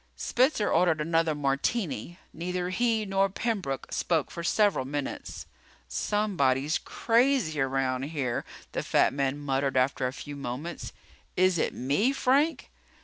Spencer 0.15 0.67
ordered 0.71 0.99
another 0.99 1.35
martini. 1.35 2.17
Neither 2.33 2.71
he 2.71 3.05
nor 3.05 3.29
Pembroke 3.29 3.85
spoke 3.91 4.31
for 4.31 4.43
several 4.43 4.83
minutes. 4.83 5.45
"Somebody's 5.87 6.79
crazy 6.79 7.61
around 7.61 8.05
here," 8.05 8.43
the 8.71 8.81
fat 8.81 9.13
man 9.13 9.37
muttered 9.37 9.77
after 9.77 10.07
a 10.07 10.13
few 10.13 10.35
moments. 10.35 10.91
"Is 11.37 11.59
it 11.59 11.75
me, 11.75 12.11
Frank?" 12.13 12.71